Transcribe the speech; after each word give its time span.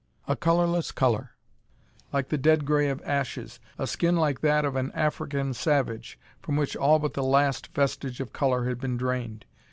A 0.27 0.35
colorless 0.35 0.91
color, 0.91 1.33
like 2.11 2.29
the 2.29 2.37
dead 2.39 2.65
gray 2.65 2.89
of 2.89 3.03
ashes; 3.03 3.59
a 3.77 3.85
skin 3.85 4.15
like 4.15 4.41
that 4.41 4.65
of 4.65 4.75
an 4.75 4.91
African 4.93 5.53
savage 5.53 6.17
from 6.41 6.55
which 6.57 6.75
all 6.75 6.97
but 6.97 7.13
the 7.13 7.21
last 7.21 7.67
vestige 7.75 8.19
of 8.19 8.33
color 8.33 8.65
had 8.65 8.79
been 8.79 8.97
drained. 8.97 9.45